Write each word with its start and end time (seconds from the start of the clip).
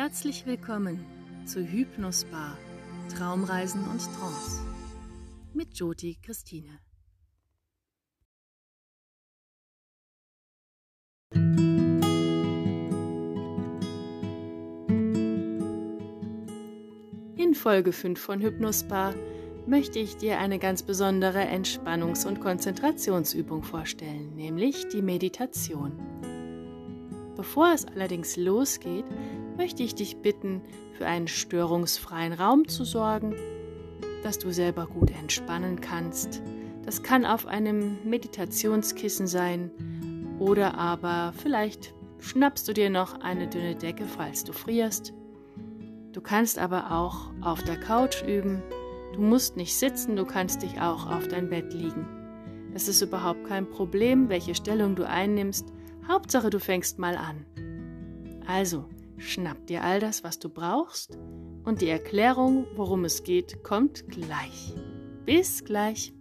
Herzlich 0.00 0.46
willkommen 0.46 1.04
zu 1.44 1.58
Hypnosbar 1.58 2.56
Traumreisen 3.16 3.82
und 3.88 3.98
Trance 3.98 4.62
mit 5.52 5.76
Joti 5.76 6.16
Christine. 6.22 6.78
In 17.36 17.54
Folge 17.56 17.92
5 17.92 18.20
von 18.20 18.40
Hypnosbar 18.40 19.16
möchte 19.66 19.98
ich 19.98 20.16
dir 20.16 20.38
eine 20.38 20.60
ganz 20.60 20.84
besondere 20.84 21.40
Entspannungs- 21.40 22.24
und 22.24 22.38
Konzentrationsübung 22.38 23.64
vorstellen, 23.64 24.36
nämlich 24.36 24.86
die 24.86 25.02
Meditation. 25.02 26.17
Bevor 27.38 27.72
es 27.72 27.86
allerdings 27.86 28.36
losgeht, 28.36 29.04
möchte 29.56 29.84
ich 29.84 29.94
dich 29.94 30.16
bitten, 30.16 30.60
für 30.94 31.06
einen 31.06 31.28
störungsfreien 31.28 32.32
Raum 32.32 32.66
zu 32.66 32.82
sorgen, 32.82 33.36
dass 34.24 34.40
du 34.40 34.52
selber 34.52 34.88
gut 34.88 35.12
entspannen 35.12 35.80
kannst. 35.80 36.42
Das 36.84 37.04
kann 37.04 37.24
auf 37.24 37.46
einem 37.46 37.96
Meditationskissen 38.02 39.28
sein 39.28 39.70
oder 40.40 40.76
aber 40.76 41.32
vielleicht 41.40 41.94
schnappst 42.18 42.66
du 42.66 42.72
dir 42.72 42.90
noch 42.90 43.20
eine 43.20 43.46
dünne 43.46 43.76
Decke, 43.76 44.06
falls 44.06 44.42
du 44.42 44.52
frierst. 44.52 45.14
Du 46.10 46.20
kannst 46.20 46.58
aber 46.58 46.90
auch 46.90 47.30
auf 47.40 47.62
der 47.62 47.78
Couch 47.78 48.20
üben. 48.24 48.64
Du 49.14 49.20
musst 49.20 49.56
nicht 49.56 49.76
sitzen, 49.76 50.16
du 50.16 50.24
kannst 50.24 50.62
dich 50.62 50.80
auch 50.80 51.08
auf 51.08 51.28
dein 51.28 51.48
Bett 51.48 51.72
liegen. 51.72 52.04
Es 52.74 52.88
ist 52.88 53.00
überhaupt 53.00 53.44
kein 53.46 53.70
Problem, 53.70 54.28
welche 54.28 54.56
Stellung 54.56 54.96
du 54.96 55.06
einnimmst. 55.06 55.72
Hauptsache, 56.08 56.50
du 56.50 56.58
fängst 56.58 56.98
mal 56.98 57.16
an. 57.16 57.44
Also, 58.46 58.88
schnapp 59.18 59.66
dir 59.66 59.84
all 59.84 60.00
das, 60.00 60.24
was 60.24 60.38
du 60.38 60.48
brauchst, 60.48 61.18
und 61.64 61.82
die 61.82 61.88
Erklärung, 61.88 62.66
worum 62.76 63.04
es 63.04 63.22
geht, 63.24 63.62
kommt 63.62 64.08
gleich. 64.08 64.74
Bis 65.26 65.64
gleich. 65.64 66.14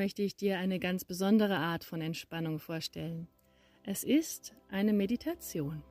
Möchte 0.00 0.22
ich 0.22 0.34
dir 0.34 0.58
eine 0.58 0.78
ganz 0.78 1.04
besondere 1.04 1.58
Art 1.58 1.84
von 1.84 2.00
Entspannung 2.00 2.58
vorstellen. 2.58 3.28
Es 3.84 4.02
ist 4.02 4.54
eine 4.70 4.94
Meditation, 4.94 5.82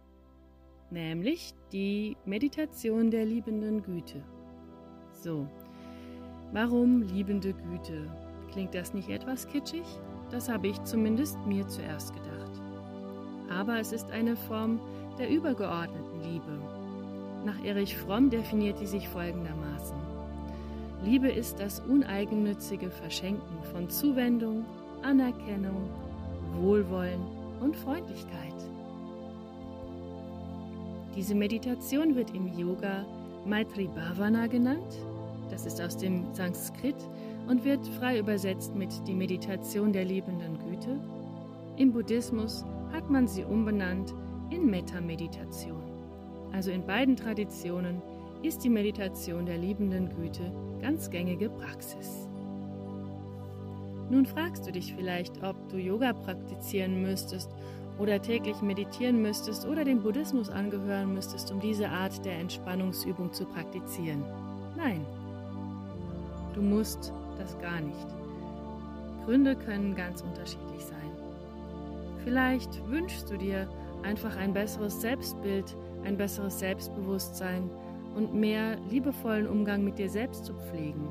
nämlich 0.89 1.53
die 1.71 2.17
Meditation 2.25 3.11
der 3.11 3.23
liebenden 3.25 3.83
Güte. 3.83 4.23
So, 5.11 5.47
warum 6.51 7.03
liebende 7.03 7.53
Güte? 7.53 8.11
Klingt 8.51 8.73
das 8.73 8.95
nicht 8.95 9.09
etwas 9.09 9.47
kitschig? 9.47 9.85
Das 10.31 10.49
habe 10.49 10.69
ich 10.69 10.83
zumindest 10.85 11.37
mir 11.45 11.67
zuerst 11.67 12.11
gedacht. 12.15 12.63
Aber 13.47 13.79
es 13.79 13.91
ist 13.91 14.09
eine 14.09 14.35
Form 14.35 14.81
der 15.19 15.29
übergeordneten 15.29 16.23
Liebe. 16.23 17.43
Nach 17.45 17.63
Erich 17.63 17.95
Fromm 17.95 18.31
definiert 18.31 18.79
sie 18.79 18.87
sich 18.87 19.07
folgendermaßen. 19.07 20.18
Liebe 21.03 21.29
ist 21.29 21.59
das 21.59 21.79
uneigennützige 21.79 22.89
Verschenken 22.91 23.63
von 23.71 23.89
Zuwendung, 23.89 24.65
Anerkennung, 25.01 25.89
Wohlwollen 26.59 27.21
und 27.61 27.75
Freundlichkeit. 27.75 28.55
Diese 31.15 31.35
Meditation 31.35 32.15
wird 32.15 32.35
im 32.35 32.47
Yoga 32.57 33.05
Maitri 33.45 33.87
Bhavana 33.87 34.47
genannt. 34.47 34.97
Das 35.49 35.65
ist 35.65 35.81
aus 35.81 35.95
dem 35.97 36.33
Sanskrit 36.33 36.95
und 37.47 37.63
wird 37.63 37.85
frei 37.87 38.19
übersetzt 38.19 38.75
mit 38.75 38.89
die 39.07 39.15
Meditation 39.15 39.93
der 39.93 40.05
liebenden 40.05 40.59
Güte. 40.59 40.99
Im 41.77 41.93
Buddhismus 41.93 42.65
hat 42.91 43.09
man 43.09 43.27
sie 43.27 43.45
umbenannt 43.45 44.13
in 44.49 44.69
Metta-Meditation. 44.69 45.81
Also 46.51 46.71
in 46.71 46.85
beiden 46.85 47.15
Traditionen 47.15 48.01
ist 48.41 48.63
die 48.63 48.69
Meditation 48.69 49.45
der 49.45 49.57
liebenden 49.57 50.09
Güte 50.15 50.51
ganz 50.81 51.09
gängige 51.09 51.49
Praxis. 51.49 52.27
Nun 54.09 54.25
fragst 54.25 54.65
du 54.65 54.71
dich 54.71 54.93
vielleicht, 54.95 55.43
ob 55.43 55.69
du 55.69 55.77
Yoga 55.77 56.13
praktizieren 56.13 57.01
müsstest 57.01 57.51
oder 57.99 58.21
täglich 58.21 58.61
meditieren 58.61 59.21
müsstest 59.21 59.67
oder 59.67 59.83
dem 59.83 60.01
Buddhismus 60.01 60.49
angehören 60.49 61.13
müsstest, 61.13 61.51
um 61.51 61.59
diese 61.59 61.89
Art 61.89 62.23
der 62.25 62.39
Entspannungsübung 62.39 63.33
zu 63.33 63.45
praktizieren. 63.45 64.23
Nein, 64.77 65.05
du 66.53 66.61
musst 66.61 67.13
das 67.37 67.59
gar 67.59 67.81
nicht. 67.81 68.07
Gründe 69.25 69.55
können 69.55 69.95
ganz 69.95 70.21
unterschiedlich 70.21 70.83
sein. 70.83 71.11
Vielleicht 72.23 72.87
wünschst 72.87 73.29
du 73.29 73.37
dir 73.37 73.67
einfach 74.03 74.35
ein 74.37 74.53
besseres 74.53 75.01
Selbstbild, 75.01 75.75
ein 76.03 76.17
besseres 76.17 76.57
Selbstbewusstsein 76.57 77.69
und 78.15 78.33
mehr 78.33 78.77
liebevollen 78.89 79.47
Umgang 79.47 79.83
mit 79.83 79.97
dir 79.97 80.09
selbst 80.09 80.45
zu 80.45 80.53
pflegen. 80.53 81.07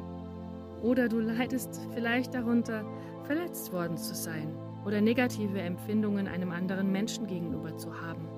Oder 0.82 1.08
du 1.08 1.18
leidest 1.18 1.80
vielleicht 1.94 2.34
darunter, 2.34 2.84
verletzt 3.24 3.72
worden 3.72 3.96
zu 3.96 4.14
sein 4.14 4.54
oder 4.84 5.00
negative 5.00 5.60
Empfindungen 5.60 6.28
einem 6.28 6.50
anderen 6.50 6.90
Menschen 6.92 7.26
gegenüber 7.26 7.76
zu 7.76 8.00
haben. 8.00 8.28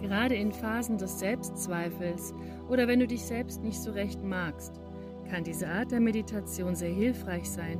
Gerade 0.00 0.34
in 0.34 0.52
Phasen 0.52 0.98
des 0.98 1.20
Selbstzweifels 1.20 2.34
oder 2.68 2.88
wenn 2.88 2.98
du 2.98 3.06
dich 3.06 3.24
selbst 3.24 3.62
nicht 3.62 3.80
so 3.80 3.92
recht 3.92 4.22
magst, 4.24 4.80
kann 5.30 5.44
diese 5.44 5.68
Art 5.68 5.92
der 5.92 6.00
Meditation 6.00 6.74
sehr 6.74 6.92
hilfreich 6.92 7.48
sein 7.48 7.78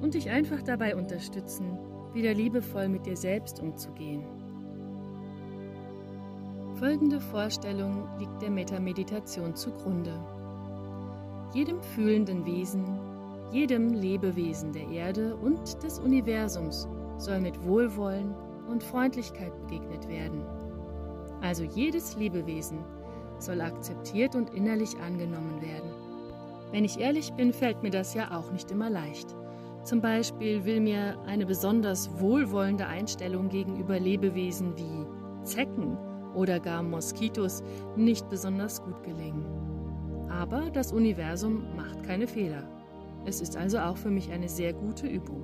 und 0.00 0.14
dich 0.14 0.30
einfach 0.30 0.62
dabei 0.62 0.94
unterstützen, 0.94 1.76
wieder 2.14 2.32
liebevoll 2.32 2.88
mit 2.88 3.06
dir 3.06 3.16
selbst 3.16 3.60
umzugehen. 3.60 4.37
Folgende 6.78 7.18
Vorstellung 7.18 8.06
liegt 8.20 8.40
der 8.40 8.50
Metameditation 8.50 9.52
zugrunde. 9.56 10.12
Jedem 11.52 11.82
fühlenden 11.82 12.46
Wesen, 12.46 13.00
jedem 13.50 13.94
Lebewesen 13.94 14.72
der 14.72 14.88
Erde 14.88 15.34
und 15.34 15.82
des 15.82 15.98
Universums 15.98 16.86
soll 17.16 17.40
mit 17.40 17.60
Wohlwollen 17.64 18.32
und 18.70 18.84
Freundlichkeit 18.84 19.50
begegnet 19.62 20.06
werden. 20.08 20.44
Also 21.40 21.64
jedes 21.64 22.16
Lebewesen 22.16 22.78
soll 23.40 23.60
akzeptiert 23.60 24.36
und 24.36 24.54
innerlich 24.54 24.96
angenommen 25.00 25.60
werden. 25.60 25.90
Wenn 26.70 26.84
ich 26.84 27.00
ehrlich 27.00 27.32
bin, 27.32 27.52
fällt 27.52 27.82
mir 27.82 27.90
das 27.90 28.14
ja 28.14 28.38
auch 28.38 28.52
nicht 28.52 28.70
immer 28.70 28.88
leicht. 28.88 29.34
Zum 29.82 30.00
Beispiel 30.00 30.64
will 30.64 30.80
mir 30.80 31.18
eine 31.26 31.44
besonders 31.44 32.08
wohlwollende 32.20 32.86
Einstellung 32.86 33.48
gegenüber 33.48 33.98
Lebewesen 33.98 34.76
wie 34.76 35.44
Zecken 35.44 35.98
oder 36.34 36.60
gar 36.60 36.82
Moskitos 36.82 37.62
nicht 37.96 38.28
besonders 38.28 38.82
gut 38.82 39.02
gelingen. 39.02 39.44
Aber 40.30 40.70
das 40.70 40.92
Universum 40.92 41.64
macht 41.76 42.02
keine 42.04 42.26
Fehler. 42.26 42.62
Es 43.24 43.40
ist 43.40 43.56
also 43.56 43.78
auch 43.78 43.96
für 43.96 44.10
mich 44.10 44.30
eine 44.30 44.48
sehr 44.48 44.72
gute 44.72 45.06
Übung. 45.06 45.42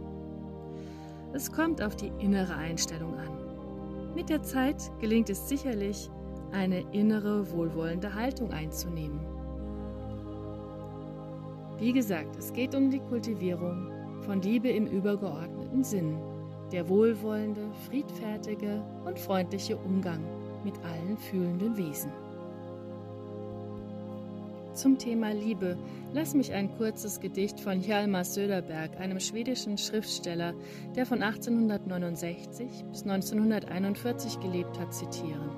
Es 1.33 1.51
kommt 1.51 1.83
auf 1.83 1.97
die 1.97 2.13
innere 2.19 2.55
Einstellung 2.55 3.15
an. 3.15 4.15
Mit 4.15 4.29
der 4.29 4.43
Zeit 4.43 4.91
gelingt 5.01 5.31
es 5.31 5.49
sicherlich, 5.49 6.11
eine 6.53 6.81
innere, 6.93 7.51
wohlwollende 7.51 8.15
Haltung 8.15 8.53
einzunehmen. 8.53 9.19
Wie 11.79 11.93
gesagt, 11.93 12.37
es 12.37 12.53
geht 12.53 12.75
um 12.77 12.91
die 12.91 13.01
Kultivierung 13.01 13.91
von 14.21 14.41
Liebe 14.41 14.69
im 14.69 14.87
übergeordneten 14.87 15.83
Sinn, 15.83 16.17
der 16.71 16.89
wohlwollende, 16.89 17.69
friedfertige 17.89 18.81
und 19.05 19.19
freundliche 19.19 19.77
Umgang 19.77 20.23
mit 20.65 20.75
allen 20.85 21.17
fühlenden 21.19 21.77
Wesen. 21.77 22.11
Zum 24.75 24.99
Thema 24.99 25.33
Liebe 25.33 25.79
lass 26.13 26.35
mich 26.35 26.53
ein 26.53 26.77
kurzes 26.77 27.21
Gedicht 27.21 27.61
von 27.61 27.79
Hjalmar 27.79 28.25
Söderberg, 28.25 28.99
einem 28.99 29.21
schwedischen 29.21 29.79
Schriftsteller, 29.79 30.53
der 30.97 31.07
von 31.07 31.23
1869 31.23 32.85
bis 32.91 33.03
1941 33.05 34.41
gelebt 34.41 34.77
hat, 34.81 34.93
zitieren. 34.93 35.49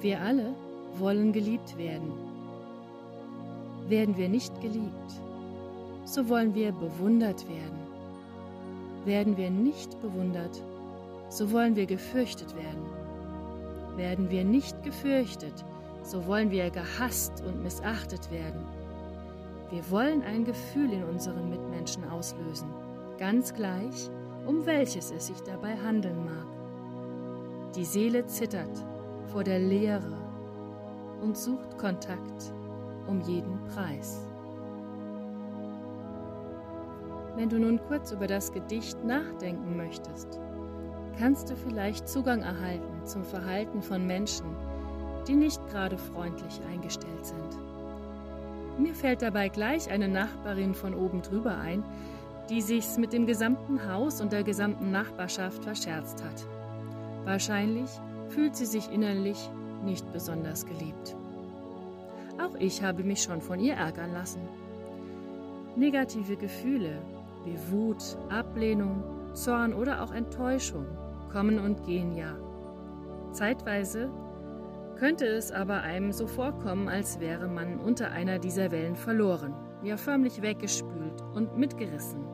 Wir 0.00 0.22
alle 0.22 0.54
wollen 0.96 1.34
geliebt 1.34 1.76
werden. 1.76 2.10
Werden 3.86 4.16
wir 4.16 4.30
nicht 4.30 4.58
geliebt, 4.62 5.12
so 6.06 6.26
wollen 6.30 6.54
wir 6.54 6.72
bewundert 6.72 7.46
werden. 7.48 7.80
Werden 9.04 9.36
wir 9.36 9.50
nicht 9.50 10.00
bewundert, 10.00 10.62
so 11.28 11.52
wollen 11.52 11.76
wir 11.76 11.84
gefürchtet 11.84 12.56
werden 12.56 12.99
werden 13.96 14.30
wir 14.30 14.44
nicht 14.44 14.82
gefürchtet, 14.82 15.64
so 16.02 16.26
wollen 16.26 16.50
wir 16.50 16.70
gehasst 16.70 17.42
und 17.46 17.62
missachtet 17.62 18.30
werden. 18.30 18.64
Wir 19.70 19.88
wollen 19.90 20.22
ein 20.22 20.44
Gefühl 20.44 20.92
in 20.92 21.04
unseren 21.04 21.48
Mitmenschen 21.48 22.08
auslösen, 22.08 22.68
ganz 23.18 23.54
gleich, 23.54 24.10
um 24.46 24.66
welches 24.66 25.10
es 25.10 25.26
sich 25.26 25.40
dabei 25.42 25.76
handeln 25.76 26.24
mag. 26.24 27.74
Die 27.74 27.84
Seele 27.84 28.26
zittert 28.26 28.84
vor 29.26 29.44
der 29.44 29.60
Leere 29.60 30.18
und 31.22 31.36
sucht 31.36 31.78
Kontakt 31.78 32.52
um 33.06 33.20
jeden 33.20 33.62
Preis. 33.66 34.26
Wenn 37.36 37.48
du 37.48 37.58
nun 37.58 37.80
kurz 37.86 38.10
über 38.10 38.26
das 38.26 38.52
Gedicht 38.52 39.04
nachdenken 39.04 39.76
möchtest, 39.76 40.40
kannst 41.18 41.50
du 41.50 41.56
vielleicht 41.56 42.08
Zugang 42.08 42.42
erhalten 42.42 43.06
zum 43.06 43.24
Verhalten 43.24 43.82
von 43.82 44.06
Menschen, 44.06 44.46
die 45.26 45.34
nicht 45.34 45.60
gerade 45.68 45.98
freundlich 45.98 46.60
eingestellt 46.70 47.24
sind. 47.24 47.58
Mir 48.78 48.94
fällt 48.94 49.22
dabei 49.22 49.48
gleich 49.48 49.90
eine 49.90 50.08
Nachbarin 50.08 50.74
von 50.74 50.94
oben 50.94 51.22
drüber 51.22 51.58
ein, 51.58 51.84
die 52.48 52.62
sich's 52.62 52.98
mit 52.98 53.12
dem 53.12 53.26
gesamten 53.26 53.86
Haus 53.90 54.20
und 54.20 54.32
der 54.32 54.42
gesamten 54.42 54.90
Nachbarschaft 54.90 55.62
verscherzt 55.62 56.22
hat. 56.24 56.46
Wahrscheinlich 57.24 57.90
fühlt 58.28 58.56
sie 58.56 58.66
sich 58.66 58.90
innerlich 58.90 59.50
nicht 59.84 60.10
besonders 60.12 60.66
geliebt. 60.66 61.14
Auch 62.42 62.54
ich 62.58 62.82
habe 62.82 63.04
mich 63.04 63.22
schon 63.22 63.42
von 63.42 63.60
ihr 63.60 63.74
ärgern 63.74 64.12
lassen. 64.12 64.40
Negative 65.76 66.36
Gefühle 66.36 67.02
wie 67.44 67.58
Wut, 67.70 68.16
Ablehnung, 68.28 69.02
Zorn 69.32 69.74
oder 69.74 70.02
auch 70.02 70.12
Enttäuschung 70.12 70.86
kommen 71.32 71.58
und 71.58 71.84
gehen 71.84 72.12
ja. 72.12 72.36
Zeitweise 73.32 74.10
könnte 74.96 75.26
es 75.26 75.50
aber 75.50 75.82
einem 75.82 76.12
so 76.12 76.26
vorkommen, 76.26 76.88
als 76.88 77.20
wäre 77.20 77.48
man 77.48 77.80
unter 77.80 78.10
einer 78.10 78.38
dieser 78.38 78.70
Wellen 78.70 78.96
verloren, 78.96 79.54
ja 79.82 79.96
förmlich 79.96 80.42
weggespült 80.42 81.22
und 81.34 81.56
mitgerissen. 81.56 82.26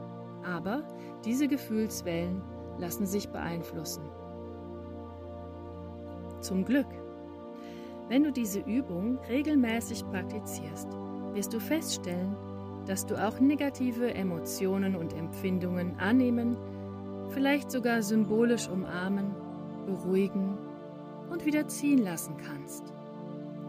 Aber 0.44 0.82
diese 1.24 1.46
Gefühlswellen 1.48 2.42
lassen 2.78 3.06
sich 3.06 3.28
beeinflussen. 3.28 4.02
Zum 6.40 6.64
Glück. 6.64 6.88
Wenn 8.08 8.22
du 8.22 8.32
diese 8.32 8.60
Übung 8.60 9.18
regelmäßig 9.28 10.04
praktizierst, 10.06 10.88
wirst 11.32 11.52
du 11.52 11.60
feststellen, 11.60 12.36
dass 12.86 13.04
du 13.04 13.16
auch 13.16 13.40
negative 13.40 14.14
Emotionen 14.14 14.94
und 14.94 15.12
Empfindungen 15.12 15.98
annehmen, 15.98 16.56
vielleicht 17.36 17.70
sogar 17.70 18.02
symbolisch 18.02 18.66
umarmen, 18.66 19.34
beruhigen 19.84 20.56
und 21.28 21.44
wieder 21.44 21.68
ziehen 21.68 21.98
lassen 21.98 22.34
kannst. 22.38 22.94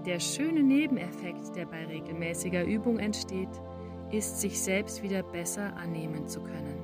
Der 0.06 0.22
schöne 0.22 0.64
Nebeneffekt, 0.64 1.54
der 1.54 1.66
bei 1.66 1.86
regelmäßiger 1.86 2.64
Übung 2.64 2.98
entsteht, 2.98 3.50
ist, 4.10 4.40
sich 4.40 4.62
selbst 4.62 5.04
wieder 5.04 5.22
besser 5.22 5.76
annehmen 5.76 6.30
zu 6.30 6.40
können. 6.40 6.78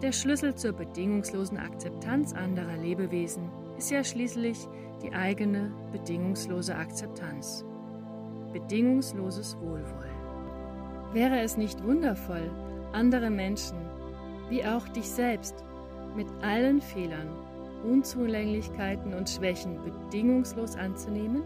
Der 0.00 0.12
Schlüssel 0.12 0.54
zur 0.54 0.74
bedingungslosen 0.74 1.58
Akzeptanz 1.58 2.32
anderer 2.32 2.76
Lebewesen 2.76 3.50
ist 3.76 3.90
ja 3.90 4.04
schließlich 4.04 4.68
die 5.02 5.12
eigene 5.12 5.72
bedingungslose 5.90 6.76
Akzeptanz. 6.76 7.64
Bedingungsloses 8.52 9.56
Wohlwollen. 9.58 10.20
Wäre 11.12 11.40
es 11.40 11.56
nicht 11.56 11.82
wundervoll, 11.82 12.48
andere 12.92 13.30
Menschen, 13.30 13.85
wie 14.48 14.64
auch 14.64 14.86
dich 14.88 15.08
selbst, 15.08 15.64
mit 16.14 16.28
allen 16.42 16.80
Fehlern, 16.80 17.28
Unzulänglichkeiten 17.84 19.14
und 19.14 19.28
Schwächen 19.28 19.78
bedingungslos 19.82 20.76
anzunehmen? 20.76 21.42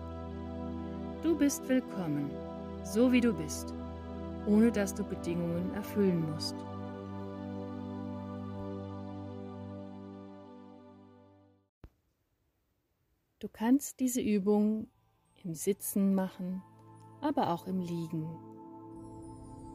Du 1.23 1.37
bist 1.37 1.69
willkommen, 1.69 2.31
so 2.85 3.13
wie 3.13 3.21
du 3.21 3.33
bist, 3.33 3.75
ohne 4.47 4.71
dass 4.71 4.95
du 4.95 5.05
Bedingungen 5.05 5.75
erfüllen 5.75 6.31
musst. 6.33 6.55
Du 13.39 13.49
kannst 13.51 14.01
diese 14.01 14.21
Übung 14.21 14.89
im 15.45 15.55
Sitzen 15.55 16.15
machen, 16.15 16.63
aber 17.23 17.51
auch 17.51 17.67
im 17.67 17.81
Liegen. 17.81 18.29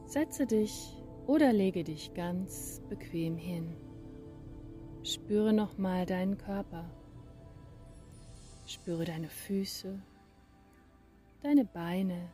Setze 0.06 0.46
dich 0.46 0.96
oder 1.26 1.52
lege 1.52 1.82
dich 1.84 2.14
ganz 2.14 2.80
bequem 2.88 3.36
hin. 3.36 3.76
Spüre 5.02 5.52
nochmal 5.52 6.06
deinen 6.06 6.38
Körper. 6.38 6.84
Spüre 8.66 9.04
deine 9.04 9.28
Füße, 9.28 10.00
deine 11.42 11.64
Beine, 11.64 12.28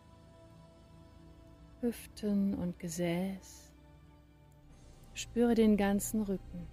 Hüften 1.80 2.54
und 2.54 2.78
Gesäß. 2.78 3.72
Spüre 5.14 5.54
den 5.54 5.76
ganzen 5.76 6.22
Rücken, 6.22 6.66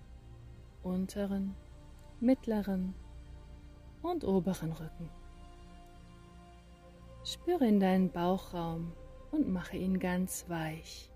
unteren, 0.83 1.55
mittleren 2.21 2.93
und 4.01 4.23
oberen 4.23 4.71
Rücken. 4.71 5.09
Spüre 7.25 7.67
in 7.67 7.79
deinen 7.79 8.11
Bauchraum 8.11 8.93
und 9.31 9.49
mache 9.49 9.75
ihn 9.75 9.99
ganz 9.99 10.47
weich. 10.47 11.08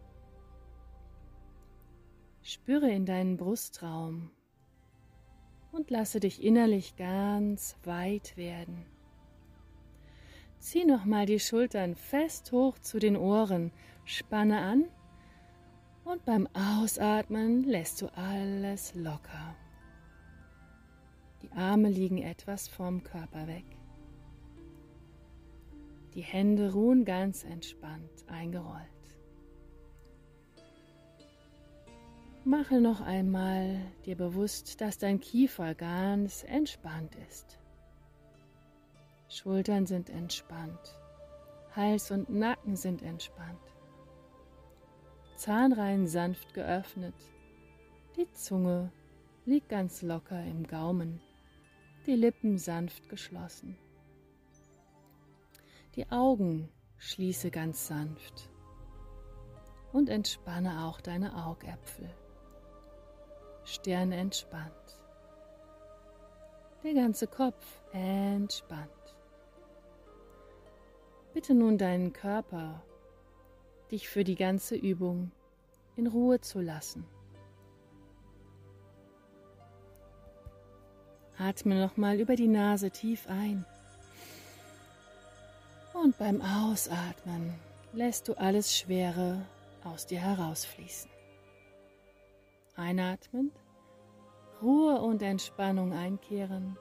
Spüre 2.45 2.92
in 2.92 3.06
deinen 3.06 3.38
Brustraum 3.38 4.30
und 5.72 5.90
lasse 5.90 6.19
dich 6.19 6.44
innerlich 6.44 6.98
ganz 6.98 7.78
weit 7.86 8.36
werden. 8.36 8.86
Zieh 10.60 10.84
nochmal 10.84 11.25
die 11.25 11.40
Schultern 11.40 11.95
fest 11.95 12.51
hoch 12.51 12.78
zu 12.80 13.00
den 13.00 13.16
Ohren, 13.16 13.72
spanne 14.04 14.60
an 14.60 14.86
und 16.04 16.25
beim 16.25 16.48
Ausatmen 16.54 17.63
lässt 17.63 18.01
du 18.01 18.07
alles 18.13 18.94
locker. 18.94 19.56
Die 21.42 21.51
Arme 21.54 21.90
liegen 21.90 22.18
etwas 22.18 22.68
vom 22.68 23.04
Körper 23.04 23.48
weg. 23.48 23.66
Die 26.13 26.22
Hände 26.22 26.74
ruhen 26.74 27.06
ganz 27.06 27.45
entspannt 27.45 28.25
eingerollt. 28.28 28.93
Mache 32.45 32.81
noch 32.81 33.00
einmal 33.00 33.80
dir 34.06 34.18
bewusst, 34.18 34.81
dass 34.81 34.98
dein 34.98 35.22
Kiefer 35.22 35.75
ganz 35.75 36.44
entspannt 36.44 37.16
ist. 37.30 37.57
Schultern 39.30 39.86
sind 39.86 40.10
entspannt, 40.10 41.00
Hals 41.74 42.12
und 42.12 42.30
Nacken 42.30 42.75
sind 42.75 43.01
entspannt, 43.01 43.62
Zahnreihen 45.38 46.06
sanft 46.06 46.54
geöffnet, 46.54 47.16
die 48.18 48.30
Zunge 48.34 48.92
liegt 49.45 49.69
ganz 49.69 50.02
locker 50.02 50.44
im 50.44 50.68
Gaumen, 50.68 51.21
die 52.06 52.16
Lippen 52.16 52.57
sanft 52.57 53.07
geschlossen. 53.07 53.78
Die 55.95 56.12
Augen 56.12 56.68
schließe 56.97 57.52
ganz 57.52 57.88
sanft 57.88 58.50
und 59.94 60.09
entspanne 60.09 60.83
auch 60.85 61.00
deine 61.00 61.45
Augäpfel. 61.45 62.14
Stirn 63.65 64.11
entspannt. 64.11 64.71
Der 66.83 66.93
ganze 66.93 67.27
Kopf 67.27 67.81
entspannt. 67.91 68.89
Bitte 71.33 71.53
nun 71.53 71.77
deinen 71.77 72.13
Körper, 72.13 72.83
dich 73.89 74.09
für 74.09 74.23
die 74.23 74.35
ganze 74.35 74.75
Übung 74.75 75.31
in 75.95 76.07
Ruhe 76.07 76.41
zu 76.41 76.59
lassen. 76.59 77.05
Atme 81.37 81.79
nochmal 81.79 82.19
über 82.19 82.35
die 82.35 82.47
Nase 82.47 82.91
tief 82.91 83.27
ein 83.27 83.65
und 85.93 86.17
beim 86.17 86.41
Ausatmen 86.41 87.53
lässt 87.93 88.27
du 88.27 88.33
alles 88.33 88.77
Schwere 88.77 89.45
aus 89.83 90.05
dir 90.05 90.19
herausfließen. 90.19 91.12
Einatmend, 92.75 93.53
Ruhe 94.61 94.99
und 95.01 95.21
Entspannung 95.21 95.94
einkehren. 95.94 96.77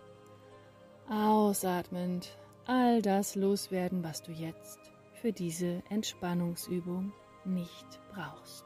Ausatmend, 1.11 2.39
all 2.67 3.03
das 3.03 3.35
loswerden, 3.35 4.03
was 4.03 4.23
du 4.23 4.33
jetzt 4.33 4.79
für 5.15 5.33
diese 5.33 5.83
Entspannungsübung 5.91 7.13
nicht 7.45 8.01
brauchst. 8.13 8.65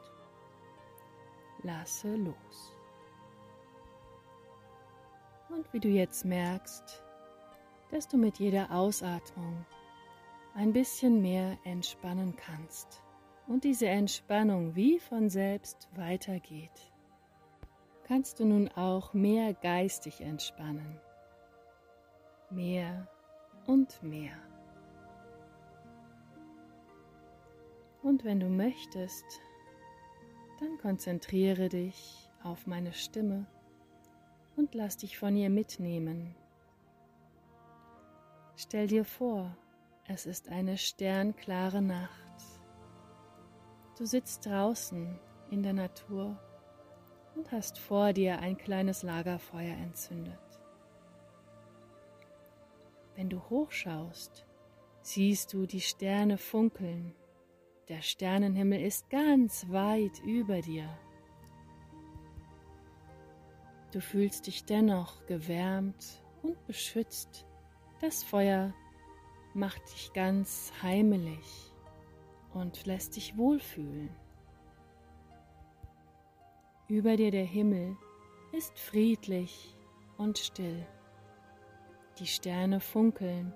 Lasse 1.63 2.15
los. 2.15 2.73
Und 5.49 5.71
wie 5.73 5.79
du 5.79 5.89
jetzt 5.89 6.25
merkst, 6.25 7.03
dass 7.91 8.07
du 8.07 8.17
mit 8.17 8.39
jeder 8.39 8.71
Ausatmung 8.71 9.65
ein 10.53 10.73
bisschen 10.73 11.21
mehr 11.21 11.57
entspannen 11.63 12.35
kannst 12.35 13.03
und 13.47 13.63
diese 13.63 13.87
Entspannung 13.87 14.75
wie 14.75 14.99
von 14.99 15.29
selbst 15.29 15.87
weitergeht, 15.95 16.93
kannst 18.07 18.39
du 18.39 18.45
nun 18.45 18.69
auch 18.69 19.13
mehr 19.13 19.53
geistig 19.53 20.21
entspannen. 20.21 20.99
Mehr 22.49 23.07
und 23.65 24.01
mehr. 24.01 24.37
Und 28.01 28.23
wenn 28.23 28.39
du 28.39 28.47
möchtest, 28.47 29.25
dann 30.61 30.77
konzentriere 30.77 31.67
dich 31.67 32.29
auf 32.43 32.65
meine 32.65 32.93
Stimme 32.93 33.45
und 34.55 34.73
lass 34.73 34.97
dich 34.97 35.17
von 35.17 35.35
ihr 35.35 35.49
mitnehmen. 35.49 36.33
Stell 38.55 38.87
dir 38.87 39.03
vor, 39.03 39.55
es 40.07 40.25
ist 40.25 40.47
eine 40.47 40.77
sternklare 40.77 41.81
Nacht. 41.81 42.11
Du 43.97 44.05
sitzt 44.05 44.45
draußen 44.45 45.19
in 45.51 45.61
der 45.61 45.73
Natur 45.73 46.39
und 47.37 47.51
hast 47.51 47.77
vor 47.77 48.13
dir 48.13 48.39
ein 48.39 48.57
kleines 48.57 49.03
Lagerfeuer 49.03 49.75
entzündet. 49.75 50.39
Wenn 53.15 53.29
du 53.29 53.39
hochschaust, 53.49 54.45
siehst 55.01 55.53
du 55.53 55.65
die 55.65 55.81
Sterne 55.81 56.37
funkeln. 56.37 57.13
Der 57.89 58.01
Sternenhimmel 58.01 58.81
ist 58.81 59.09
ganz 59.09 59.69
weit 59.69 60.19
über 60.25 60.61
dir. 60.61 60.89
Du 63.91 64.01
fühlst 64.01 64.47
dich 64.47 64.65
dennoch 64.65 65.25
gewärmt 65.27 66.23
und 66.41 66.63
beschützt. 66.65 67.45
Das 68.01 68.23
Feuer 68.23 68.73
macht 69.53 69.81
dich 69.93 70.11
ganz 70.13 70.71
heimelig 70.81 71.71
und 72.53 72.85
lässt 72.85 73.15
dich 73.15 73.37
wohlfühlen. 73.37 74.09
Über 76.89 77.17
dir 77.17 77.31
der 77.31 77.43
Himmel 77.43 77.97
ist 78.53 78.79
friedlich 78.79 79.75
und 80.17 80.37
still. 80.37 80.87
Die 82.17 82.27
Sterne 82.27 82.79
funkeln 82.79 83.53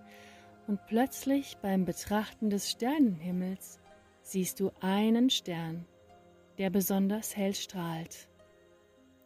und 0.68 0.86
plötzlich 0.86 1.56
beim 1.62 1.86
Betrachten 1.86 2.50
des 2.50 2.70
Sternenhimmels 2.70 3.80
siehst 4.22 4.60
du 4.60 4.72
einen 4.82 5.30
Stern, 5.30 5.86
der 6.58 6.70
besonders 6.72 7.38
hell 7.38 7.56
strahlt. 7.56 8.28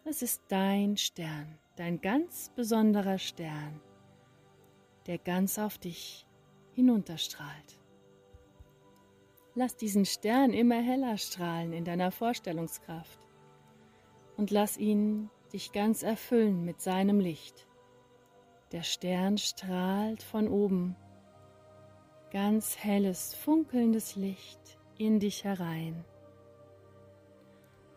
Es 0.03 0.21
ist 0.21 0.43
dein 0.49 0.97
Stern, 0.97 1.57
dein 1.75 1.99
ganz 1.99 2.51
besonderer 2.55 3.17
Stern, 3.17 3.81
der 5.07 5.17
ganz 5.17 5.57
auf 5.57 5.79
dich 5.79 6.27
hinunterstrahlt. 6.73 7.79
Lass 9.55 9.75
diesen 9.75 10.05
Stern 10.05 10.53
immer 10.53 10.79
heller 10.79 11.17
strahlen 11.17 11.73
in 11.73 11.85
deiner 11.85 12.11
Vorstellungskraft 12.11 13.24
und 14.37 14.51
lass 14.51 14.77
ihn 14.77 15.29
dich 15.53 15.71
ganz 15.71 16.03
erfüllen 16.03 16.65
mit 16.65 16.81
seinem 16.81 17.19
Licht. 17.19 17.67
Der 18.71 18.83
Stern 18.83 19.37
strahlt 19.37 20.23
von 20.23 20.47
oben, 20.47 20.95
ganz 22.31 22.77
helles, 22.77 23.33
funkelndes 23.33 24.15
Licht 24.15 24.77
in 24.97 25.19
dich 25.19 25.43
herein. 25.43 26.03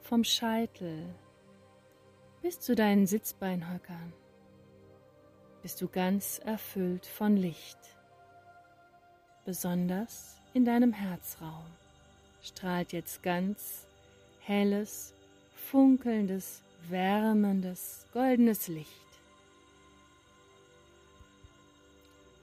Vom 0.01 0.25
Scheitel 0.25 1.15
bis 2.43 2.61
zu 2.61 2.75
deinen 2.75 3.07
Sitzbeinhöckern 3.07 4.13
bist 5.63 5.81
du 5.81 5.89
ganz 5.89 6.39
erfüllt 6.39 7.07
von 7.07 7.37
Licht. 7.37 7.79
Besonders 9.45 10.41
in 10.55 10.65
deinem 10.65 10.93
Herzraum 10.93 11.67
strahlt 12.43 12.93
jetzt 12.93 13.23
ganz 13.23 13.87
helles, 14.41 15.15
funkelndes, 15.71 16.63
wärmendes, 16.89 18.07
goldenes 18.15 18.69
Licht. 18.69 18.89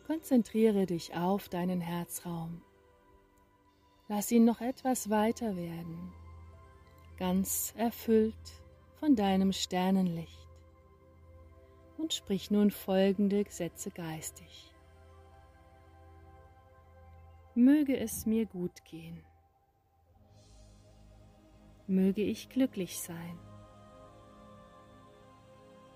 Konzentriere 0.05 0.85
dich 0.85 1.15
auf 1.15 1.49
deinen 1.49 1.81
Herzraum. 1.81 2.61
Lass 4.07 4.31
ihn 4.31 4.45
noch 4.45 4.61
etwas 4.61 5.09
weiter 5.09 5.57
werden, 5.57 6.13
ganz 7.17 7.73
erfüllt 7.75 8.35
von 8.99 9.15
deinem 9.15 9.51
Sternenlicht. 9.51 10.47
Und 11.97 12.13
sprich 12.13 12.51
nun 12.51 12.69
folgende 12.69 13.43
Sätze 13.49 13.89
geistig. 13.89 14.71
Möge 17.55 17.97
es 17.97 18.27
mir 18.27 18.45
gut 18.45 18.85
gehen. 18.85 19.23
Möge 21.87 22.21
ich 22.21 22.49
glücklich 22.49 22.99
sein. 22.99 23.39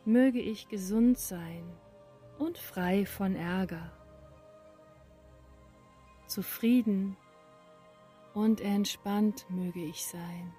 Möge 0.05 0.39
ich 0.39 0.69
gesund 0.69 1.17
sein 1.17 1.63
und 2.38 2.58
frei 2.58 3.05
von 3.05 3.36
Ärger 3.36 3.91
zufrieden 6.29 7.17
und 8.34 8.62
entspannt 8.62 9.46
möge 9.50 9.84
ich 9.84 10.05
sein. 10.05 10.53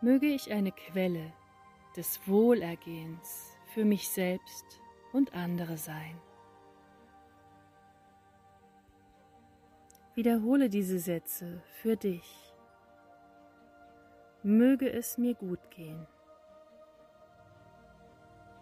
Möge 0.00 0.26
ich 0.26 0.52
eine 0.52 0.72
Quelle 0.72 1.32
des 1.96 2.20
Wohlergehens 2.26 3.56
für 3.72 3.84
mich 3.84 4.08
selbst 4.08 4.80
und 5.12 5.34
andere 5.34 5.78
sein. 5.78 6.20
Wiederhole 10.14 10.68
diese 10.68 10.98
Sätze 10.98 11.62
für 11.82 11.96
dich. 11.96 12.54
Möge 14.42 14.92
es 14.92 15.18
mir 15.18 15.34
gut 15.34 15.70
gehen. 15.70 16.06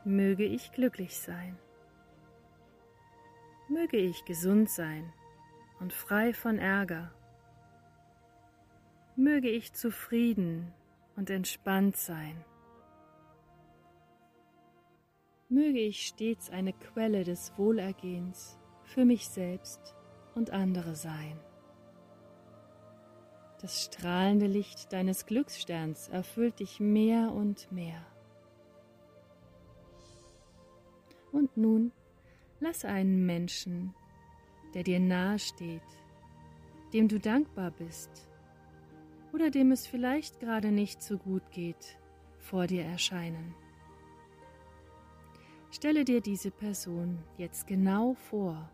Möge 0.05 0.45
ich 0.45 0.73
glücklich 0.73 1.19
sein 1.19 1.59
möge 3.73 3.97
ich 3.97 4.25
gesund 4.27 4.69
sein 4.69 5.13
und 5.81 5.93
frei 5.93 6.35
von 6.35 6.59
Ärger. 6.59 7.11
Möge 9.17 9.49
ich 9.49 9.73
zufrieden 9.73 10.73
und 11.17 11.31
entspannt 11.31 11.97
sein. 11.97 12.45
Möge 15.49 15.81
ich 15.81 16.07
stets 16.07 16.51
eine 16.51 16.73
Quelle 16.73 17.25
des 17.25 17.53
Wohlergehens 17.57 18.59
für 18.85 19.05
mich 19.05 19.29
selbst 19.29 19.95
und 20.35 20.51
andere 20.51 20.95
sein. 20.95 21.39
Das 23.61 23.85
strahlende 23.85 24.47
Licht 24.47 24.93
deines 24.93 25.27
Glückssterns 25.27 26.09
erfüllt 26.09 26.61
dich 26.61 26.81
mehr 26.81 27.33
und 27.33 27.71
mehr. 27.71 28.05
Und 31.31 31.57
nun 31.57 31.93
Lass 32.65 32.85
einen 32.85 33.27
Menschen, 33.27 33.93
der 34.73 34.85
dir 34.85 35.01
nahe 35.01 35.41
steht, 35.41 35.83
dem 36.93 37.09
du 37.09 37.19
dankbar 37.19 37.73
bist 37.73 38.29
oder 39.33 39.51
dem 39.51 39.73
es 39.73 39.89
vielleicht 39.89 40.39
gerade 40.39 40.71
nicht 40.71 41.03
so 41.03 41.19
gut 41.19 41.43
geht, 41.51 41.99
vor 42.39 42.69
dir 42.69 42.85
erscheinen. 42.85 43.53
Stelle 45.73 46.05
dir 46.05 46.21
diese 46.21 46.53
Person 46.53 47.19
jetzt 47.37 47.67
genau 47.67 48.15
vor, 48.15 48.71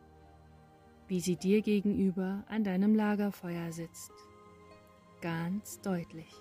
wie 1.09 1.21
sie 1.21 1.37
dir 1.37 1.63
gegenüber 1.63 2.45
an 2.49 2.65
deinem 2.65 2.95
Lagerfeuer 2.95 3.73
sitzt. 3.73 4.13
Ganz 5.21 5.81
deutlich. 5.81 6.33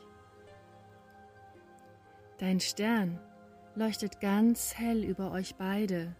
Dein 2.38 2.60
Stern 2.60 3.20
leuchtet 3.76 4.20
ganz 4.20 4.76
hell 4.76 5.04
über 5.04 5.32
euch 5.32 5.56
beide 5.56 6.16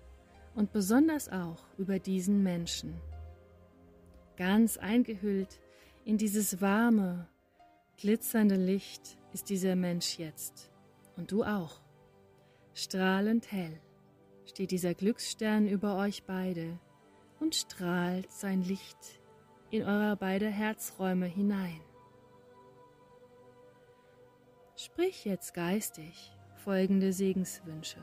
und 0.56 0.72
besonders 0.72 1.30
auch 1.30 1.64
über 1.78 2.00
diesen 2.00 2.42
Menschen. 2.42 2.96
Ganz 4.38 4.78
eingehüllt 4.78 5.60
in 6.06 6.18
dieses 6.18 6.62
warme, 6.62 7.28
glitzernde 7.98 8.56
Licht 8.56 9.18
ist 9.34 9.50
dieser 9.50 9.76
Mensch 9.76 10.18
jetzt 10.18 10.72
und 11.16 11.32
du 11.32 11.44
auch. 11.44 11.82
Strahlend 12.74 13.52
hell 13.52 13.82
steht 14.46 14.72
dieser 14.72 14.94
Glücksstern 14.94 15.68
über 15.68 15.98
euch 15.98 16.24
beide 16.24 16.80
und 17.40 17.56
strahlt 17.56 18.32
sein 18.32 18.62
Licht 18.62 19.22
in 19.70 19.84
eurer 19.84 20.16
beide 20.16 20.48
Herzräume 20.48 21.26
hinein. 21.26 21.82
Sprich 24.76 25.26
jetzt 25.26 25.54
geistig 25.54 26.32
folgende 26.56 27.14
Segenswünsche. 27.14 28.02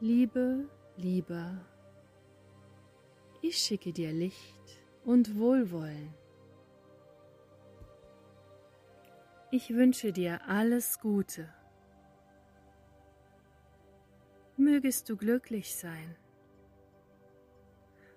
Liebe, 0.00 0.68
lieber, 0.96 1.58
ich 3.40 3.58
schicke 3.58 3.92
dir 3.92 4.12
Licht 4.12 4.80
und 5.04 5.38
Wohlwollen. 5.38 6.14
Ich 9.50 9.70
wünsche 9.70 10.12
dir 10.12 10.40
alles 10.48 10.98
Gute. 10.98 11.48
Mögest 14.56 15.08
du 15.08 15.16
glücklich 15.16 15.74
sein. 15.74 16.16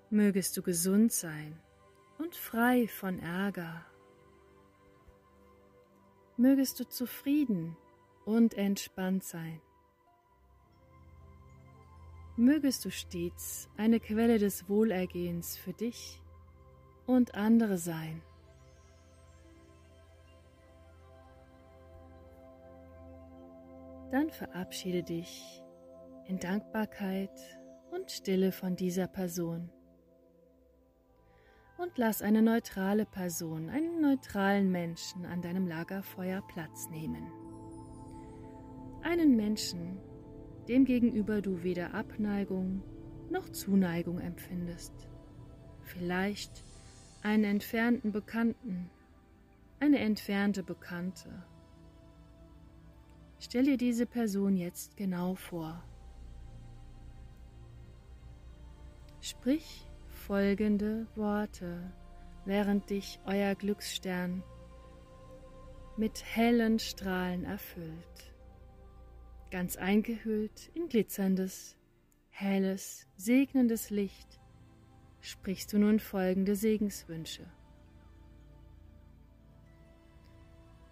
Mögest 0.09 0.57
du 0.57 0.61
gesund 0.61 1.11
sein 1.11 1.59
und 2.17 2.35
frei 2.35 2.87
von 2.87 3.19
Ärger. 3.19 3.85
Mögest 6.37 6.79
du 6.79 6.87
zufrieden 6.87 7.75
und 8.25 8.53
entspannt 8.55 9.23
sein 9.23 9.61
mögest 12.39 12.85
du 12.85 12.89
stets 12.89 13.67
eine 13.75 13.99
Quelle 13.99 14.39
des 14.39 14.69
Wohlergehens 14.69 15.57
für 15.57 15.73
dich 15.73 16.21
und 17.05 17.35
andere 17.35 17.77
sein. 17.77 18.21
Dann 24.11 24.29
verabschiede 24.31 25.03
dich 25.03 25.61
in 26.29 26.37
Dankbarkeit 26.37 27.31
und 27.89 28.11
Stille 28.11 28.51
von 28.51 28.75
dieser 28.75 29.07
Person 29.07 29.71
und 31.79 31.97
lass 31.97 32.21
eine 32.21 32.43
neutrale 32.43 33.07
Person, 33.07 33.67
einen 33.69 33.99
neutralen 33.99 34.71
Menschen 34.71 35.25
an 35.25 35.41
deinem 35.41 35.67
Lagerfeuer 35.67 36.43
Platz 36.47 36.87
nehmen. 36.91 37.31
Einen 39.01 39.35
Menschen, 39.35 39.97
dem 40.67 40.85
gegenüber 40.85 41.41
du 41.41 41.63
weder 41.63 41.95
Abneigung 41.95 42.83
noch 43.31 43.49
Zuneigung 43.49 44.19
empfindest. 44.19 44.93
Vielleicht 45.81 46.63
einen 47.23 47.43
entfernten 47.45 48.11
Bekannten, 48.11 48.91
eine 49.79 49.97
entfernte 49.97 50.61
Bekannte. 50.61 51.43
Stell 53.39 53.63
dir 53.63 53.77
diese 53.77 54.05
Person 54.05 54.57
jetzt 54.57 54.95
genau 54.95 55.33
vor. 55.33 55.83
Sprich 59.29 59.85
folgende 60.07 61.05
Worte, 61.15 61.93
während 62.45 62.89
dich 62.89 63.19
euer 63.27 63.53
Glücksstern 63.53 64.41
mit 65.97 66.23
hellen 66.25 66.79
Strahlen 66.79 67.43
erfüllt, 67.43 68.33
ganz 69.51 69.77
eingehüllt 69.77 70.71
in 70.73 70.89
glitzerndes, 70.89 71.77
helles, 72.31 73.05
segnendes 73.17 73.91
Licht, 73.91 74.39
sprichst 75.21 75.73
du 75.73 75.77
nun 75.77 75.99
folgende 75.99 76.55
Segenswünsche. 76.55 77.45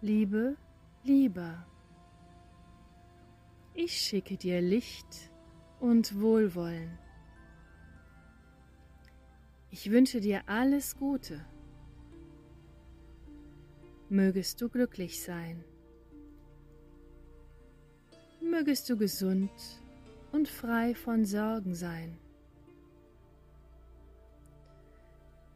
Liebe, 0.00 0.56
Lieber, 1.02 1.66
ich 3.74 3.98
schicke 3.98 4.36
dir 4.36 4.60
Licht 4.60 5.32
und 5.80 6.20
Wohlwollen 6.20 7.00
ich 9.70 9.90
wünsche 9.90 10.20
dir 10.20 10.42
alles 10.46 10.96
Gute. 10.96 11.44
Mögest 14.08 14.60
du 14.60 14.68
glücklich 14.68 15.22
sein. 15.22 15.62
Mögest 18.40 18.88
du 18.88 18.96
gesund 18.96 19.50
und 20.32 20.48
frei 20.48 20.94
von 20.94 21.24
Sorgen 21.24 21.74
sein. 21.74 22.18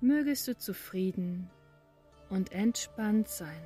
Mögest 0.01 0.49
du 0.49 0.59
zufrieden 0.59 1.49
und 2.29 2.53
entspannt 2.53 3.29
sein. 3.29 3.63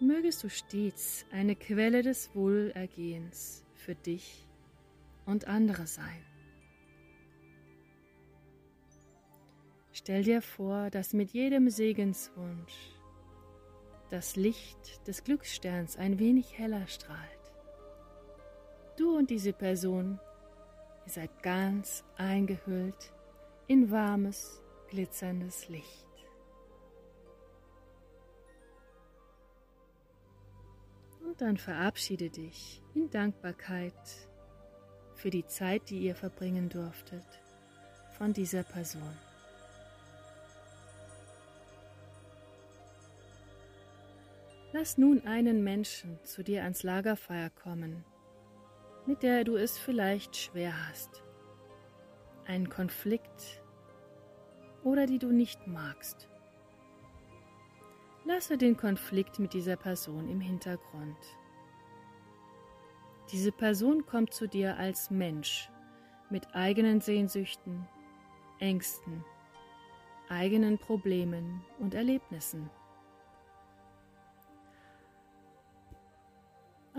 Mögest 0.00 0.42
du 0.42 0.48
stets 0.48 1.26
eine 1.30 1.54
Quelle 1.54 2.02
des 2.02 2.34
Wohlergehens 2.34 3.64
für 3.74 3.94
dich 3.94 4.48
und 5.26 5.46
andere 5.46 5.86
sein. 5.86 6.29
Stell 10.00 10.22
dir 10.22 10.40
vor, 10.40 10.88
dass 10.88 11.12
mit 11.12 11.32
jedem 11.32 11.68
Segenswunsch 11.68 12.72
das 14.08 14.34
Licht 14.34 15.06
des 15.06 15.24
Glückssterns 15.24 15.98
ein 15.98 16.18
wenig 16.18 16.56
heller 16.56 16.86
strahlt. 16.86 17.52
Du 18.96 19.14
und 19.14 19.28
diese 19.28 19.52
Person, 19.52 20.18
ihr 21.04 21.12
seid 21.12 21.42
ganz 21.42 22.02
eingehüllt 22.16 23.12
in 23.66 23.90
warmes, 23.90 24.62
glitzerndes 24.88 25.68
Licht. 25.68 26.08
Und 31.22 31.42
dann 31.42 31.58
verabschiede 31.58 32.30
dich 32.30 32.82
in 32.94 33.10
Dankbarkeit 33.10 33.92
für 35.14 35.28
die 35.28 35.46
Zeit, 35.46 35.90
die 35.90 35.98
ihr 35.98 36.14
verbringen 36.14 36.70
durftet, 36.70 37.26
von 38.16 38.32
dieser 38.32 38.62
Person. 38.62 39.29
Lass 44.72 44.98
nun 44.98 45.26
einen 45.26 45.64
Menschen 45.64 46.20
zu 46.22 46.44
dir 46.44 46.62
ans 46.62 46.84
Lagerfeuer 46.84 47.50
kommen, 47.50 48.04
mit 49.04 49.24
der 49.24 49.42
du 49.42 49.56
es 49.56 49.76
vielleicht 49.76 50.36
schwer 50.36 50.72
hast. 50.88 51.24
Einen 52.46 52.68
Konflikt 52.68 53.64
oder 54.84 55.06
die 55.06 55.18
du 55.18 55.32
nicht 55.32 55.66
magst. 55.66 56.28
Lasse 58.24 58.56
den 58.58 58.76
Konflikt 58.76 59.40
mit 59.40 59.54
dieser 59.54 59.74
Person 59.74 60.28
im 60.28 60.40
Hintergrund. 60.40 61.18
Diese 63.32 63.50
Person 63.50 64.06
kommt 64.06 64.32
zu 64.32 64.46
dir 64.46 64.76
als 64.76 65.10
Mensch 65.10 65.68
mit 66.30 66.54
eigenen 66.54 67.00
Sehnsüchten, 67.00 67.88
Ängsten, 68.60 69.24
eigenen 70.28 70.78
Problemen 70.78 71.64
und 71.80 71.94
Erlebnissen. 71.94 72.70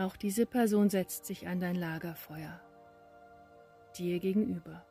Auch 0.01 0.15
diese 0.15 0.47
Person 0.47 0.89
setzt 0.89 1.27
sich 1.27 1.47
an 1.47 1.59
dein 1.59 1.75
Lagerfeuer, 1.75 2.59
dir 3.95 4.19
gegenüber. 4.19 4.83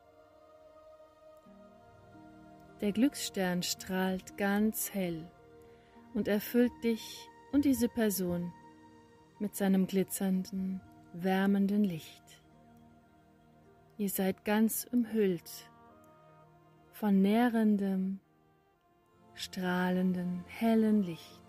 Der 2.81 2.93
Glücksstern 2.93 3.65
strahlt 3.65 4.39
ganz 4.39 4.95
hell 4.95 5.29
und 6.15 6.29
erfüllt 6.29 6.71
dich 6.85 7.29
und 7.51 7.65
diese 7.65 7.89
Person 7.89 8.53
mit 9.41 9.57
seinem 9.57 9.89
glitzernden, 9.89 10.81
wärmenden 11.13 11.83
Licht. 11.83 12.41
Ihr 13.99 14.11
seid 14.11 14.45
ganz 14.45 14.87
umhüllt 14.93 15.69
von 16.93 17.21
nährendem, 17.21 18.21
strahlenden, 19.35 20.45
hellen 20.47 21.03
Licht. 21.03 21.40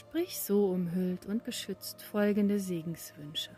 Sprich 0.00 0.40
so 0.40 0.70
umhüllt 0.70 1.26
und 1.26 1.44
beschützt 1.44 2.02
folgende 2.02 2.58
Segenswünsche. 2.58 3.54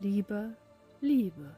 Lieber, 0.00 0.52
Liebe, 1.00 1.54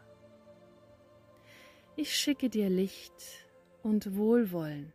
ich 1.96 2.14
schicke 2.14 2.50
dir 2.50 2.68
Licht 2.68 3.48
und 3.82 4.16
Wohlwollen. 4.16 4.92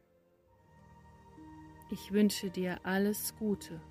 Ich 1.90 2.12
wünsche 2.12 2.52
dir 2.52 2.80
alles 2.84 3.36
Gute. 3.40 3.82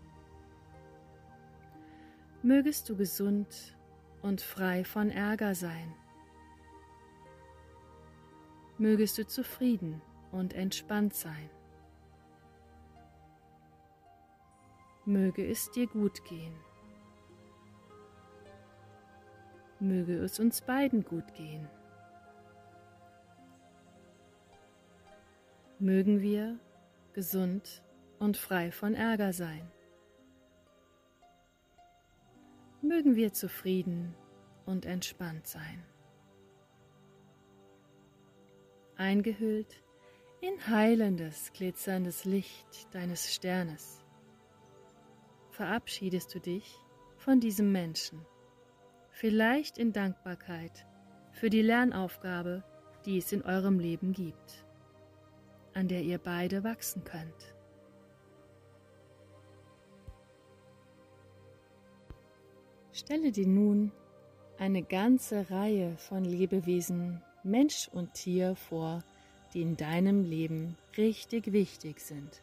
Mögest 2.44 2.88
du 2.88 2.96
gesund 2.96 3.76
und 4.22 4.42
frei 4.42 4.84
von 4.84 5.10
Ärger 5.10 5.56
sein. 5.56 5.92
Mögest 8.78 9.18
du 9.18 9.26
zufrieden 9.26 10.00
und 10.30 10.54
entspannt 10.54 11.14
sein. 11.14 11.50
Möge 15.04 15.44
es 15.44 15.70
dir 15.72 15.88
gut 15.88 16.24
gehen. 16.24 16.54
Möge 19.80 20.16
es 20.18 20.38
uns 20.38 20.60
beiden 20.60 21.02
gut 21.02 21.34
gehen. 21.34 21.68
Mögen 25.80 26.20
wir 26.20 26.60
gesund 27.14 27.82
und 28.20 28.36
frei 28.36 28.70
von 28.70 28.94
Ärger 28.94 29.32
sein. 29.32 29.68
Mögen 32.80 33.16
wir 33.16 33.32
zufrieden 33.32 34.14
und 34.66 34.86
entspannt 34.86 35.48
sein. 35.48 35.84
Eingehüllt 38.96 39.82
in 40.40 40.68
heilendes, 40.68 41.52
glitzerndes 41.52 42.24
Licht 42.24 42.94
deines 42.94 43.34
Sternes 43.34 44.01
verabschiedest 45.52 46.34
du 46.34 46.40
dich 46.40 46.78
von 47.16 47.38
diesem 47.38 47.70
Menschen, 47.70 48.26
vielleicht 49.10 49.78
in 49.78 49.92
Dankbarkeit 49.92 50.86
für 51.30 51.50
die 51.50 51.62
Lernaufgabe, 51.62 52.64
die 53.04 53.18
es 53.18 53.32
in 53.32 53.42
eurem 53.42 53.78
Leben 53.78 54.12
gibt, 54.12 54.64
an 55.74 55.88
der 55.88 56.02
ihr 56.02 56.18
beide 56.18 56.64
wachsen 56.64 57.04
könnt. 57.04 57.54
Stelle 62.92 63.30
dir 63.30 63.46
nun 63.46 63.92
eine 64.58 64.82
ganze 64.82 65.50
Reihe 65.50 65.96
von 65.96 66.24
Lebewesen, 66.24 67.22
Mensch 67.42 67.88
und 67.88 68.14
Tier 68.14 68.54
vor, 68.54 69.02
die 69.52 69.62
in 69.62 69.76
deinem 69.76 70.24
Leben 70.24 70.76
richtig 70.96 71.52
wichtig 71.52 72.00
sind. 72.00 72.42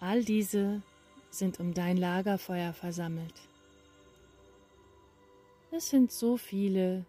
All 0.00 0.22
diese 0.22 0.82
sind 1.30 1.58
um 1.60 1.74
dein 1.74 1.96
Lagerfeuer 1.96 2.72
versammelt, 2.72 3.34
Es 5.70 5.90
sind 5.90 6.10
so 6.10 6.38
viele, 6.38 7.04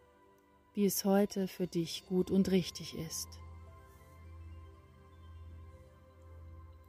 wie 0.73 0.85
es 0.85 1.05
heute 1.05 1.47
für 1.47 1.65
dich 1.65 2.05
gut 2.07 2.29
und 2.29 2.51
richtig 2.51 2.97
ist. 2.97 3.39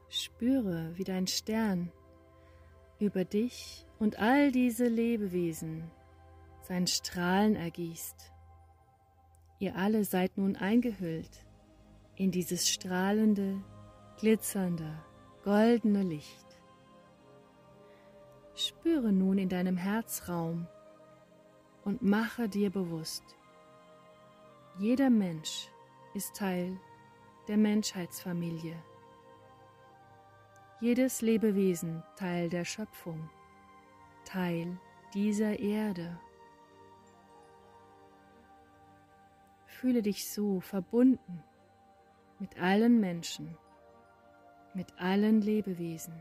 Spüre, 0.09 0.93
wie 0.97 1.05
dein 1.05 1.29
Stern 1.29 1.93
über 2.99 3.25
dich 3.25 3.87
und 4.01 4.19
all 4.19 4.51
diese 4.51 4.89
Lebewesen 4.89 5.89
sein 6.63 6.89
Strahlen 6.89 7.55
ergießt. 7.55 8.33
Ihr 9.61 9.77
alle 9.77 10.05
seid 10.05 10.37
nun 10.37 10.57
eingehüllt 10.57 11.47
in 12.17 12.33
dieses 12.33 12.69
strahlende, 12.69 13.63
glitzernde, 14.19 14.99
goldene 15.43 16.03
Licht. 16.03 16.47
Spüre 18.55 19.13
nun 19.13 19.39
in 19.39 19.49
deinem 19.49 19.77
Herzraum 19.77 20.67
und 21.85 22.03
mache 22.03 22.49
dir 22.49 22.71
bewusst, 22.71 23.25
jeder 24.79 25.11
Mensch 25.11 25.69
ist 26.15 26.37
Teil 26.37 26.79
der 27.49 27.57
Menschheitsfamilie. 27.57 28.77
Jedes 30.81 31.21
Lebewesen 31.21 32.03
Teil 32.17 32.49
der 32.49 32.65
Schöpfung, 32.65 33.29
Teil 34.25 34.79
dieser 35.15 35.59
Erde. 35.59 36.19
Fühle 39.67 40.03
dich 40.03 40.31
so 40.31 40.61
verbunden 40.61 41.43
mit 42.39 42.59
allen 42.59 43.01
Menschen, 43.01 43.57
mit 44.75 44.99
allen 44.99 45.41
Lebewesen, 45.41 46.15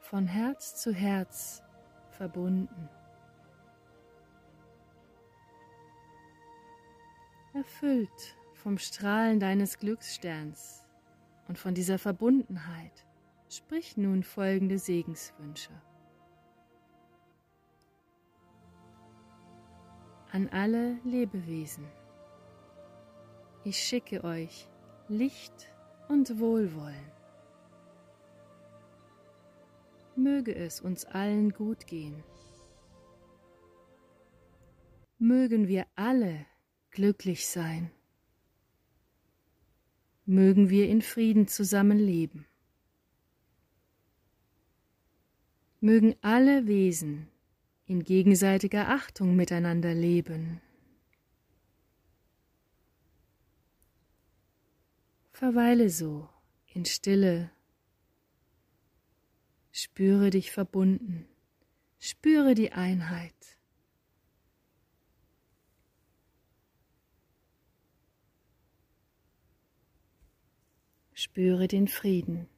von 0.00 0.26
Herz 0.26 0.76
zu 0.76 0.92
Herz 0.92 1.62
verbunden. 2.10 2.88
Erfüllt 7.54 8.36
vom 8.54 8.78
Strahlen 8.78 9.40
deines 9.40 9.78
Glückssterns 9.78 10.84
und 11.48 11.58
von 11.58 11.74
dieser 11.74 11.98
Verbundenheit, 11.98 13.06
sprich 13.48 13.96
nun 13.96 14.22
folgende 14.22 14.78
Segenswünsche. 14.78 15.72
An 20.30 20.48
alle 20.50 20.98
Lebewesen 21.04 21.86
ich 23.68 23.82
schicke 23.82 24.24
euch 24.24 24.66
Licht 25.08 25.74
und 26.08 26.38
Wohlwollen. 26.38 27.12
Möge 30.16 30.54
es 30.54 30.80
uns 30.80 31.04
allen 31.04 31.50
gut 31.50 31.86
gehen. 31.86 32.24
Mögen 35.18 35.68
wir 35.68 35.86
alle 35.94 36.46
glücklich 36.90 37.46
sein. 37.46 37.90
Mögen 40.24 40.70
wir 40.70 40.88
in 40.88 41.02
Frieden 41.02 41.46
zusammenleben. 41.46 42.46
Mögen 45.80 46.16
alle 46.22 46.66
Wesen 46.66 47.28
in 47.86 48.02
gegenseitiger 48.02 48.88
Achtung 48.88 49.36
miteinander 49.36 49.94
leben. 49.94 50.60
Verweile 55.38 55.88
so 55.88 56.28
in 56.66 56.84
Stille. 56.84 57.52
Spüre 59.70 60.30
dich 60.30 60.50
verbunden. 60.50 61.28
Spüre 62.00 62.56
die 62.56 62.72
Einheit. 62.72 63.56
Spüre 71.12 71.68
den 71.68 71.86
Frieden. 71.86 72.48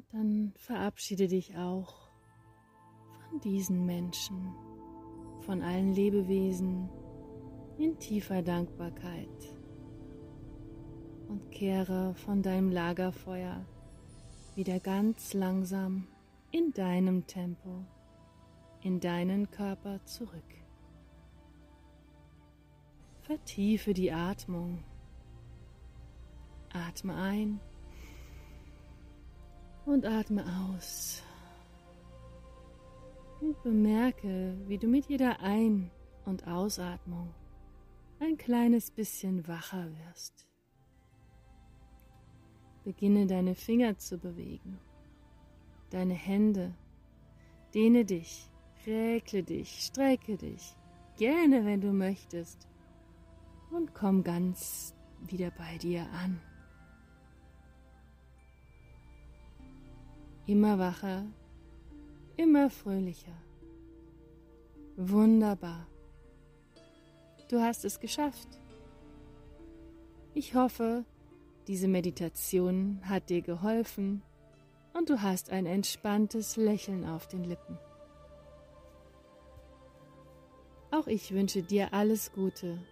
Und 0.00 0.14
dann 0.14 0.52
verabschiede 0.56 1.28
dich 1.28 1.58
auch 1.58 2.08
von 3.28 3.38
diesen 3.40 3.84
Menschen, 3.84 4.54
von 5.40 5.60
allen 5.60 5.92
Lebewesen 5.92 6.88
in 7.76 7.98
tiefer 7.98 8.40
Dankbarkeit 8.40 9.28
und 11.28 11.50
kehre 11.50 12.14
von 12.14 12.40
deinem 12.42 12.70
Lagerfeuer 12.70 13.66
wieder 14.54 14.80
ganz 14.80 15.34
langsam 15.34 16.08
in 16.50 16.72
deinem 16.72 17.26
Tempo 17.26 17.84
in 18.80 19.00
deinen 19.00 19.50
Körper 19.50 20.02
zurück. 20.06 20.54
Vertiefe 23.20 23.92
die 23.92 24.12
Atmung. 24.12 24.82
Atme 26.72 27.14
ein 27.14 27.60
und 29.86 30.06
atme 30.06 30.44
aus. 30.68 31.22
Und 33.40 33.62
bemerke, 33.62 34.56
wie 34.66 34.78
du 34.78 34.86
mit 34.86 35.06
jeder 35.06 35.40
Ein- 35.40 35.90
und 36.24 36.46
Ausatmung 36.46 37.32
ein 38.20 38.36
kleines 38.36 38.90
bisschen 38.90 39.48
wacher 39.48 39.88
wirst. 40.06 40.46
Beginne 42.84 43.26
deine 43.26 43.54
Finger 43.54 43.96
zu 43.98 44.18
bewegen, 44.18 44.78
deine 45.90 46.14
Hände, 46.14 46.74
dehne 47.74 48.04
dich, 48.04 48.50
räkle 48.86 49.42
dich, 49.42 49.84
strecke 49.84 50.36
dich, 50.36 50.76
gerne 51.16 51.64
wenn 51.64 51.80
du 51.80 51.92
möchtest, 51.92 52.68
und 53.70 53.94
komm 53.94 54.24
ganz 54.24 54.94
wieder 55.20 55.50
bei 55.52 55.78
dir 55.78 56.06
an. 56.12 56.40
Immer 60.50 60.80
wacher, 60.80 61.26
immer 62.36 62.70
fröhlicher. 62.70 63.40
Wunderbar. 64.96 65.86
Du 67.48 67.60
hast 67.60 67.84
es 67.84 68.00
geschafft. 68.00 68.48
Ich 70.34 70.56
hoffe, 70.56 71.04
diese 71.68 71.86
Meditation 71.86 72.98
hat 73.04 73.30
dir 73.30 73.42
geholfen 73.42 74.22
und 74.92 75.08
du 75.08 75.22
hast 75.22 75.50
ein 75.50 75.66
entspanntes 75.66 76.56
Lächeln 76.56 77.04
auf 77.04 77.28
den 77.28 77.44
Lippen. 77.44 77.78
Auch 80.90 81.06
ich 81.06 81.32
wünsche 81.32 81.62
dir 81.62 81.94
alles 81.94 82.32
Gute. 82.32 82.84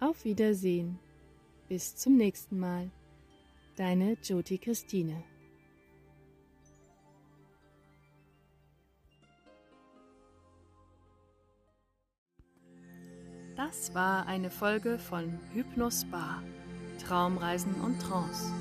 Auf 0.00 0.24
Wiedersehen. 0.24 0.98
Bis 1.68 1.94
zum 1.94 2.16
nächsten 2.16 2.58
Mal. 2.58 2.90
Deine 3.76 4.16
Joti 4.24 4.58
Christine. 4.58 5.22
Das 13.72 13.94
war 13.94 14.26
eine 14.26 14.50
Folge 14.50 14.98
von 14.98 15.40
Hypnos 15.54 16.04
Bar, 16.10 16.42
Traumreisen 17.02 17.74
und 17.80 17.98
Trance 18.02 18.52